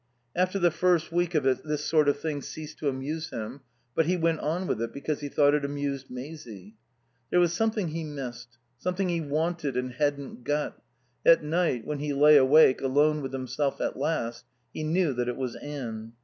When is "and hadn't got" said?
9.77-10.81